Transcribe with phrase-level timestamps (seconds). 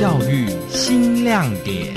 [0.00, 1.94] 教育新亮点。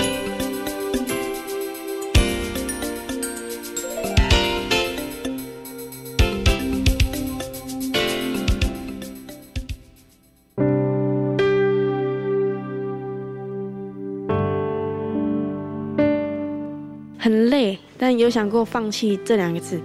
[17.18, 19.80] 很累，但有想过放弃这两个字。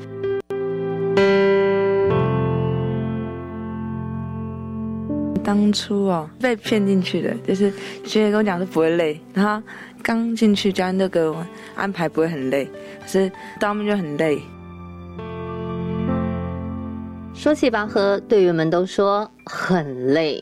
[5.49, 7.71] 当初哦，被骗进去的，就是
[8.03, 9.67] 学姐跟我讲是不会累，然后
[10.03, 11.35] 刚进去教那个
[11.73, 12.69] 安排不会很累，
[13.01, 14.39] 可是到后面就很累。
[17.33, 20.39] 说起拔河，队员们都说很累。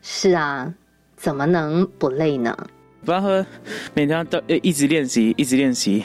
[0.00, 0.72] 是啊，
[1.16, 2.56] 怎么能不累呢？
[3.04, 3.44] 拔河
[3.94, 6.04] 每天都一直练习，一直练习，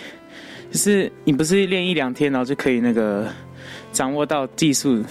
[0.72, 3.28] 就是你不是练一两天，然后就可以那个
[3.92, 5.04] 掌握到技术。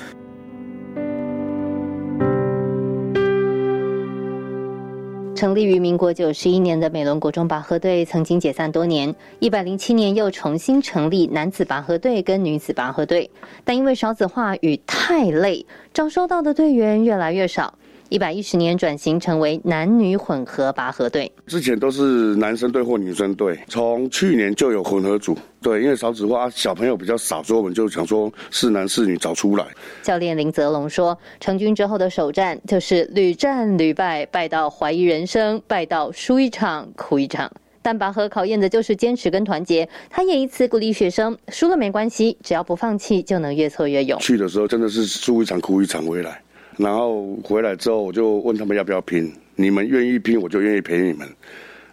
[5.40, 13.30] 成立于民国九十一年的美伦国中拔河队曾经解散多年，一百零七年又重新成立男子拔河队跟女子拔河队，
[13.64, 17.72] 但因为少子化与太累，招收到的队员越来越少。
[18.10, 25.38] 一百一十年转型成为男女混合拔河队，之前都是男生队或女生队，从去年就有混合组。
[25.62, 29.64] 对，因为少子化，小朋友比较少，所以我们就想说是男是女找出来。
[30.02, 37.48] 教练林泽龙说，成军之后的首战就是屡战屡败，败到怀疑人生，败到输一场哭一场。
[37.80, 44.18] 但拔河考验的就是坚持跟团结，他也一次鼓励学生：输了没关系，只要不放弃，就能越挫越勇。
[44.18, 46.42] 去的时候真的是输一场哭一场回来。
[46.76, 49.32] 然后回来之后，我就问他们要不要拼。
[49.56, 51.28] 你们愿意拼，我就愿意陪你们。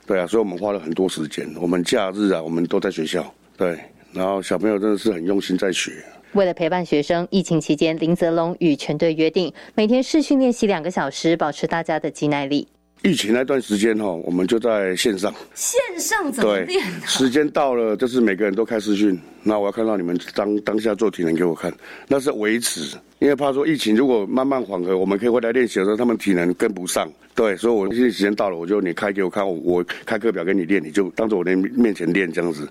[0.06, 1.45] 对啊，所以我们花了很多时间。
[1.59, 3.33] 我们假日啊，我们都在学校。
[3.58, 3.78] 对，
[4.14, 5.92] 然后小朋友真的是很用心在学。
[6.33, 12.67] 为了陪伴学生，疫情期间，林泽龙与全队约定每天试训练习两个小时，保持大家的肌耐力。
[13.03, 15.34] 疫情那段时间哈，我们就在线上。
[15.53, 16.83] 线上怎么练？
[17.05, 19.17] 时间到了，就是每个人都开视讯。
[19.44, 21.73] 那我要看到你们当当下做体能给我看，
[22.08, 22.98] 那是维持。
[23.20, 27.10] 因为怕说疫情如果慢慢缓和，我们可以回来练习的时候，他们体能跟不上。
[27.33, 32.67] 对，所以我现在时间到了，我就你开给我看，我开课表给你练，你就当着我的面前练这样子，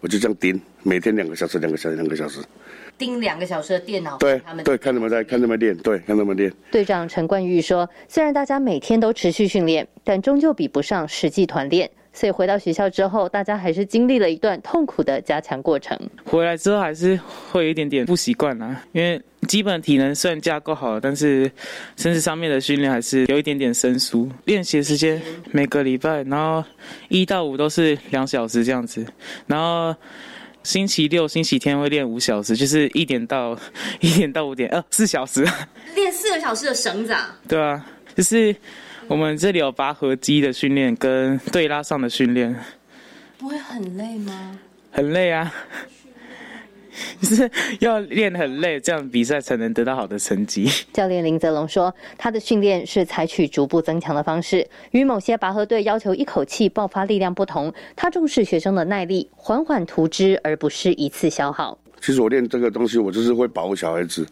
[0.00, 2.38] 我就这样盯，每天两个小时，两个小时，两个小时，
[3.00, 4.18] 盯两个小时的电脑。
[4.18, 6.52] 对他们，对，看他们在看他们练，对，看他们练。
[6.70, 15.96] 队长陈冠玉说：“虽然大家每天都持续训练，但终究比不上实际团练。”所以回到学校之后，大家还是经历了一段痛苦的加强过程。
[16.24, 17.18] 回来之后还是
[17.50, 21.48] 会有一点点不习惯啊，因为基本体能虽然架构好了，但是
[21.96, 24.28] 身体上面的训练还是有一点点生疏。
[24.44, 25.22] 练习时间
[25.52, 26.64] 每个礼拜，然后
[27.08, 29.06] 一到五都是两小时这样子，
[29.46, 29.94] 然后
[30.62, 33.58] 星期六、星期天会练五小时，就是一点到
[34.00, 35.46] 一点到五点，呃，四小时。
[35.94, 37.36] 练四个小时的绳子啊？
[37.48, 38.54] 对啊，就是。
[39.08, 42.54] 我们这里有拔河机的训练跟对拉上的训练，
[43.38, 44.56] 不会很累吗？
[44.92, 45.52] 很累啊，
[47.22, 50.68] 是要练很累，这样比赛才能得到好的成绩。
[50.92, 57.72] 教练林泽龙说，他的训练是采取逐步增强的方式，与某些拔河队要求一口气爆发力量不同。
[57.94, 61.78] 他重视学生的耐力，缓缓图之，而不是一次消耗。
[62.00, 64.26] 其实我练这个东西，我就是会保护小孩子，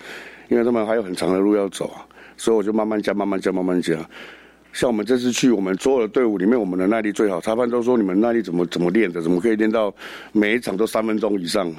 [0.49, 3.95] 因为他们还有很长的路要走啊，所以我就慢慢加，慢慢加，慢慢加。
[4.73, 7.41] 像我们这次去，我们所有的队伍里面，我们的耐力最好。
[7.41, 9.93] 裁判都说你们耐力怎么怎么练的，怎么可以练到
[10.33, 11.73] 每一场都三分钟以上？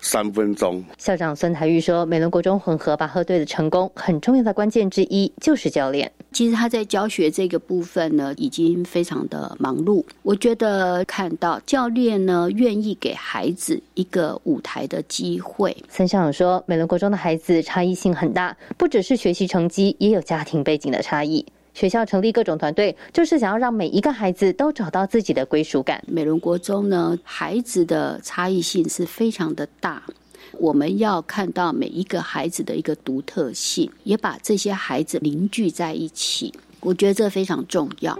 [0.00, 0.82] 三分钟。
[0.98, 6.10] 校长孙台玉说：“美伦国中混合拔河队的成功，很重要的关键之一就是教练。
[6.32, 10.04] 其实他在教学这个部分呢，已经非常的忙碌。
[10.22, 21.44] 我觉得看到教练呢，愿意给孩子一个舞台的机会。”孙校长说：“美伦国中的孩子差异性很大，不只是学习成绩，也有家庭背景的差异。”
[21.76, 26.02] 学校成立各种团队，就是想要让每一个孩子都找到自己的归属感。
[26.08, 30.02] 美伦国中呢，孩子的差异性是非常的大，
[30.52, 36.50] 我们要看到每一个孩子的一个独特性，也把这些孩子凝聚在一起。
[36.80, 38.18] 我觉得这非常重要。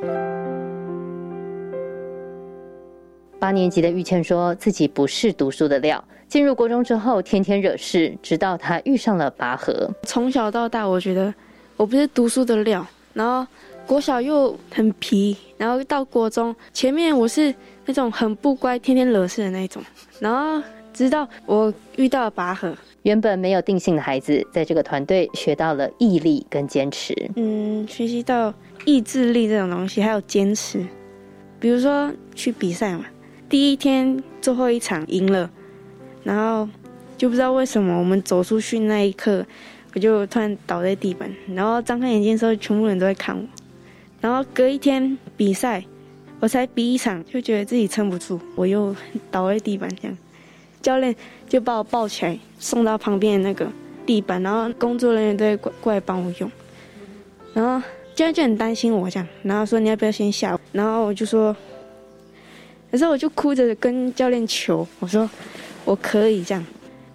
[3.39, 9.91] 八年级的玉倩说自己不是读书的料，进入国中之后天天惹事，直到她遇上了拔河。
[10.03, 11.33] 从小到大，我觉得
[11.79, 12.87] 我不是读书的料。
[13.17, 13.51] 然后
[13.87, 17.53] 国小又很皮，然后到国中前面我是
[17.87, 19.83] 那种很不乖、天天惹事的那种。
[20.21, 27.15] 然后直到我遇到了拔河，原本没有定性的孩子，在这个团队学到了毅力跟坚持。
[27.37, 28.53] 嗯，学习到
[28.85, 30.85] 意志力这种东西，还有坚持。
[31.59, 33.07] 比如说去比赛嘛，
[33.49, 35.51] 第一天最后一场赢了，
[36.23, 36.69] 然后
[37.17, 39.47] 就不知道为什么我们走出去那一刻。
[39.97, 43.43] 我就突然倒在地板，然后张开眼睛的时候，全部人都在看我。
[44.21, 45.83] 然后隔一天比赛
[46.39, 48.95] 我才比一场就觉得自己撑不住，我又
[49.31, 50.19] 倒在地板这样，
[50.83, 51.17] 教练
[51.49, 53.67] 就把我抱起来送到旁边的那个
[54.05, 56.51] 地板，然后工作人员都会过过来帮我用，
[57.55, 57.81] 然后
[58.15, 61.57] 教练就很担心我这样，然后说你要不要先下，然后我就说，
[62.93, 65.31] 可是我就哭着跟教练求，我说
[65.87, 66.63] 我可以这样。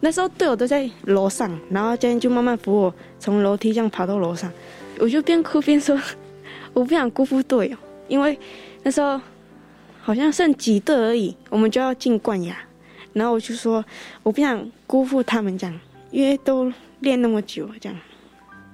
[0.02, 4.52] 那时候队友都在楼上，然后教练就慢慢扶我从楼梯这样爬到楼上，
[5.00, 5.98] 我就边哭边说，
[6.74, 7.78] 我不想辜负队友，
[8.08, 8.38] 因为。
[8.84, 9.22] 那时候
[10.02, 12.58] 好像剩几队而已，我们就要进冠亚，
[13.14, 13.86] 然后我就说
[14.24, 17.96] 我不想辜负他们这样，因为都练那么久这样。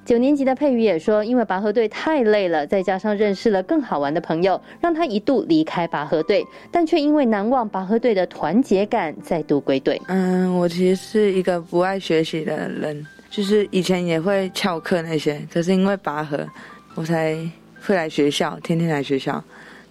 [0.07, 10.01] 九年级的佩瑜也说，因为拔河队太累了，再加上认识了更好玩的朋友，让他一度离开拔河队，但却因为难忘拔河队的团结感，再度归队。
[10.07, 16.47] 嗯，我其实是一个不爱学习的人，就是以前也会翘课那些，可是因为拔河，
[16.95, 17.37] 我才
[17.85, 19.43] 会来学校，天天来学校。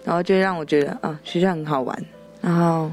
[0.02, 1.94] 然后就让我觉得啊，学校很好玩。
[2.40, 2.90] 然后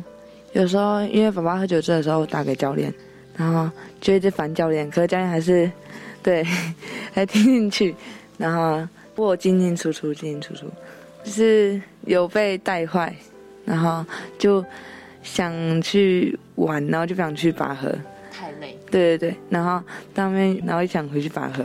[0.51, 2.93] 有时候因为爸爸喝酒醉的时候打给教练，
[3.37, 3.71] 然后
[4.01, 5.71] 就一直烦教练，可是教练还是
[6.21, 6.43] 对
[7.13, 7.95] 还听进去。
[8.37, 10.65] 然后我进进出出，进进出出，
[11.23, 13.15] 就是有被带坏，
[13.63, 14.05] 然后
[14.37, 14.65] 就
[15.21, 17.89] 想去玩，然后就不想去拔河，
[18.31, 18.77] 太累。
[18.91, 19.81] 对对对，然后
[20.13, 21.63] 当面然后又想回去拔河。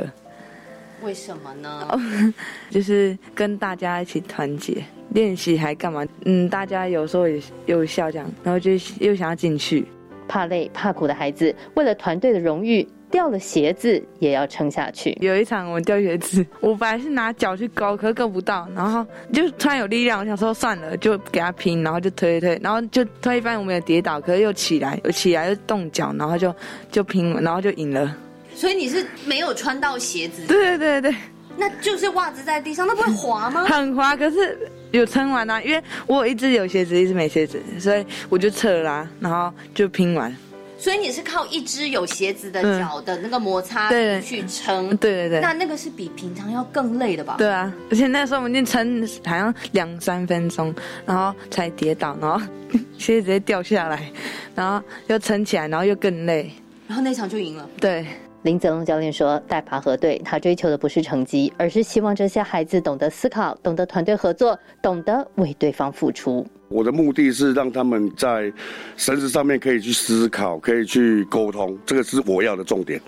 [1.03, 1.89] 为什么呢？
[2.71, 6.05] 就是跟大家一起团结练习，还干嘛？
[6.25, 9.87] 嗯，大家有时候也又笑这样，然后就又想要进去。
[10.27, 15.17] 怕累怕苦的孩子，为了团队的荣誉，掉了鞋子也要撑下去。
[15.21, 26.55] 有一场我们掉鞋子， 我本来是拿脚去勾，可是勾不到，然后就突然有力量，我想说算了，就给他拼，然后就推推，然后就推一半，我们有跌倒，可是又起来， 又起来又动脚，然后就
[26.91, 28.17] 就拼，然后就赢了。
[28.55, 31.15] 所以你是没有穿到鞋子，对对对，
[31.57, 33.65] 那就是袜子在地上，那不会滑吗？
[33.71, 34.59] 很滑，可是
[34.91, 40.35] 有撑完啊，因为我一直有鞋子，一直没鞋子，所以我就撤啦，然后就拼完。
[40.79, 43.91] 所以你是靠一只有鞋子的脚的那个摩擦
[44.21, 45.41] 去撑，对对对。
[45.41, 47.35] 那那个是比平常要更累的吧？
[47.37, 50.73] 对啊，而且那时候我们就撑好像两三分钟，
[51.05, 52.41] 然后才跌倒，然后
[52.97, 54.11] 鞋子直接掉下来，
[54.55, 56.51] 然后又撑起来，然后又更累，
[56.87, 57.69] 然后那场就赢了。
[57.81, 58.07] 对。
[58.43, 66.47] 林泽龙教练说：“带爬河队，他追求的不是成绩，而是希望这些孩子懂得思考，懂得团队合作，懂得为对方付出。
[66.69, 68.53] 我的目的是让他们在
[68.97, 73.01] 绳子上面可以去思考，可以去沟通，这个是我要的重点。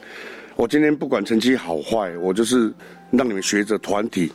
[0.56, 2.72] 我今天不管成绩好坏，我就是
[3.12, 4.32] 让你们学着团体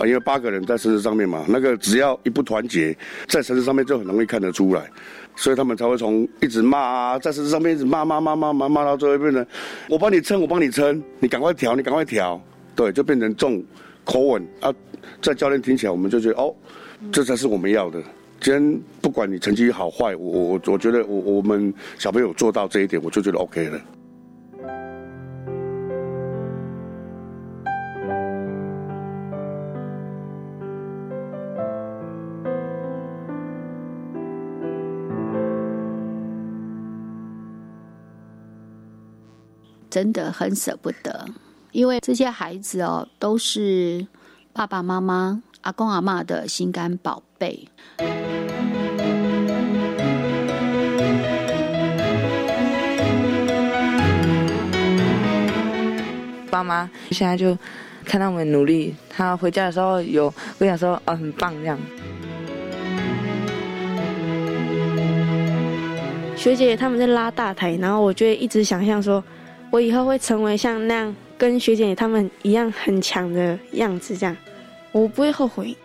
[0.00, 2.96] 啊，因为八个人在绳子上面嘛，那个只要一不团结，
[3.28, 4.90] 在绳子上面就很容易看得出来。”
[5.36, 9.46] 所以他们才会从一直骂啊，在绳子上面一直骂骂骂骂骂骂到最后变成，
[9.88, 12.38] 我帮你撑，我帮你撑，你赶快调，你赶快调，
[12.74, 13.62] 对，就变成重
[14.04, 14.74] 口吻啊，
[15.22, 16.54] 在教练听起来，我们就觉得哦，
[17.12, 18.02] 这才是我们要的。
[18.40, 23.80] 今天不管你成绩好坏，我我我觉得我我们小朋友做到这一点，我就觉得 OK 了。
[39.90, 41.26] 真的很舍不得，
[41.72, 44.06] 因为这些孩子哦，都是
[44.52, 47.66] 爸爸妈妈、阿公阿妈的心肝宝贝。
[56.48, 57.58] 爸妈现在就
[58.04, 61.76] 看到我们努力，他回家的时候有我想说，哦，很棒这样。
[66.36, 69.22] 学姐他们在拉大台，然后我就一直想象说。
[69.72, 74.36] 我以后会成为像那样跟学姐他们一样很强的样子，这样
[74.90, 75.76] 我不会后悔。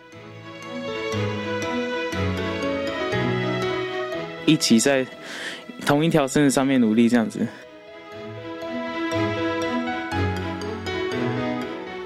[4.44, 5.06] 一起在
[5.84, 7.46] 同一条绳子上面努力，这样子。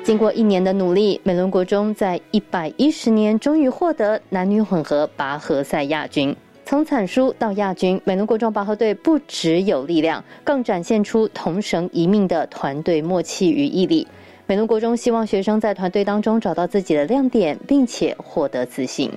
[0.05, 6.37] 经过一年的努力，美伦国中在一百一十年终于获得男女混合拔河赛亚军。
[6.65, 14.07] 从惨输到亚军，美浓国中拔河队不只有力量，更展现出同绳一命的团队默契与毅力。
[14.47, 19.11] 美浓国中希望学生在团队当中找到自己的亮点，并且获得自信。